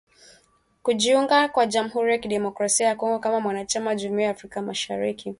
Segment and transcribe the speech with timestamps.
[0.83, 5.29] kujiunga kwa jamhuri ya kidemokrasia ya Kongo kama mwanachama wa jumuia ya Afrika Mashariki